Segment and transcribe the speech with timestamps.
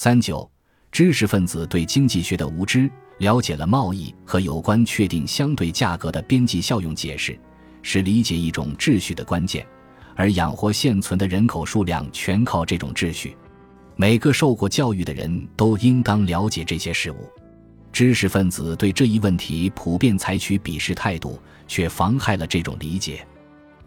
[0.00, 0.48] 三九，
[0.92, 7.36] 知识分子对经济学的无知，了解了贸易和有关确定相对价格的边际效用解释，
[7.82, 9.66] 是理解一种秩序的关键。
[10.14, 13.36] 而养活现存的人口数量，全靠这种秩序。
[13.96, 17.28] 每个受过教育的人都应当了解这些事物。
[17.92, 23.26] 知识分子对这一问题普遍采取鄙视态度，却妨害了这种理解。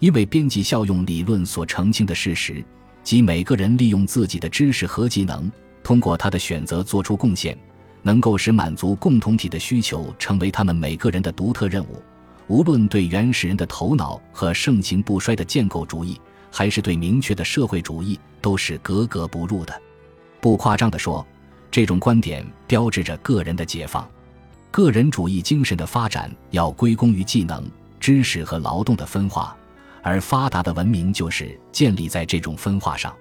[0.00, 2.64] 因为边际效用理论所澄清的事实，
[3.04, 5.48] 即每个人利用自己的知识和技能，
[5.82, 7.56] 通过他的选择做出贡献，
[8.02, 12.02] 能够使满足共同体的需求成为他们每个人的独特任务。
[12.46, 19.82] 无论对原始人的头脑和盛行不衰的建构主义，还是对明确的社会主义，都是格格不入的。
[20.40, 21.24] 不夸张地说，
[21.70, 24.08] 这种观点标志着个人的解放。
[24.72, 29.56] 个人主义精神的发展要归功于技能、知识和劳动的分化，
[30.02, 33.14] 而发达的文明就是建立在这种分化上。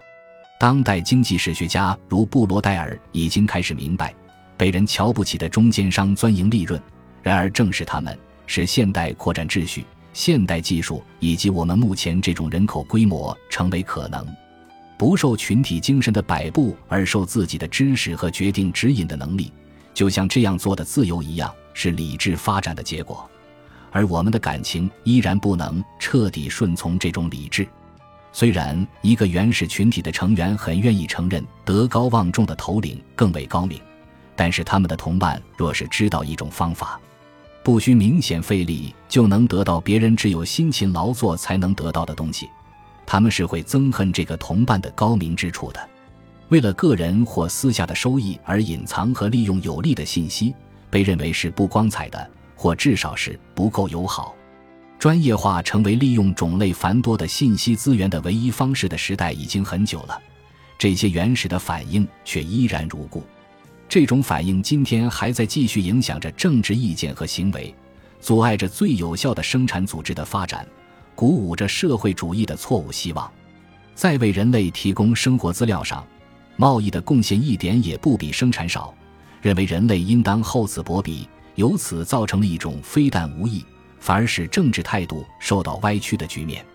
[0.60, 4.14] 当代经济史学家如布罗代尔已经开始明白，
[4.58, 6.78] 被人瞧不起的中间商钻营利润，
[7.24, 8.16] 然而正是他们。
[8.46, 14.28] 使现代扩展秩序、现代技术以及我们目前这种人口规模成为可能。
[14.98, 19.54] 不受群体精神的摆布，而受自己的知识和决定指引的能力，
[19.94, 23.30] 就像这样做的自由一样，是理智发展的结果。
[23.92, 27.66] 而我们的感情依然不能彻底顺从这种理智。
[28.32, 33.80] 虽然一个原始群体的成员很愿意承认德高望重的头领更为高明，
[34.36, 37.00] 但是他们的同伴若是知道一种方法。
[37.64, 42.50] 不需明显费力就能得到别人只有辛勤劳作才能得到的东西，
[43.06, 45.90] 他们是会憎恨这个同伴的高明之处的。
[46.48, 50.56] 为了个人或私下的收益而隐藏和利用有利的信息，
[50.90, 54.34] 被认为是不光彩的，或至少是不够友好。
[55.00, 60.22] 专业化成为利用种类繁多的信息资源的唯一方式的时代已经很久了，
[60.78, 63.24] 这些原始的反应却依然如故。
[63.88, 67.74] 这种反应今天还在继续影响着政治意见和行为，
[68.20, 70.68] 阻碍着最有效的生产组织的发展，
[71.16, 73.32] 鼓舞着社会主义的错误希望。
[73.96, 76.06] 在为人类提供生活资料上，
[76.58, 78.94] 贸易的贡献一点也不比生产少。
[79.42, 83.64] 认为人类应当厚此薄彼，由此造成了一种非但无益，
[84.00, 86.66] 反而使政治态度受到歪曲的局面。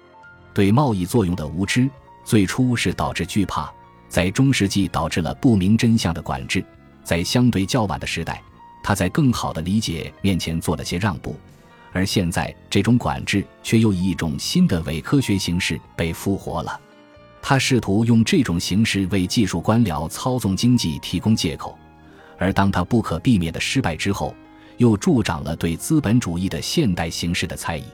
[0.52, 1.88] 对贸易作用的无知，
[2.24, 3.72] 最初是导致惧怕，
[4.08, 6.64] 在中世纪导致了不明真相的管制。
[7.02, 8.40] 在相对较晚的时代，
[8.82, 11.36] 他在更好的理解面前做了些让步，
[11.92, 16.80] 而现在这种管制却又以一种新的伪科学形式被复活了。
[17.42, 21.76] 他试图用这种形式为技术官僚操纵经济提供借口，
[22.38, 24.34] 而当他不可避免的失败之后，
[24.76, 27.84] 又助长了对资本主义的现代形式的猜疑。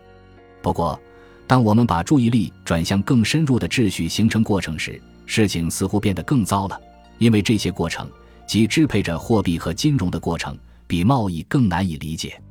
[0.62, 1.00] 不过，
[1.46, 6.80] 当我们把注意力转向更深入的秩序形成过程时，事情似乎变得更糟了，
[7.18, 8.10] 因为这些过程。
[8.46, 10.58] 即支配着货币和金融的过程，
[10.88, 12.42] 比贸易更难以理解。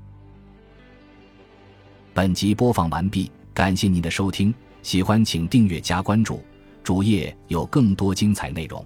[2.13, 6.41] 本集播放完毕，感谢您的收听，喜欢请订阅加关注，
[6.85, 8.85] 主页有更多精彩内容。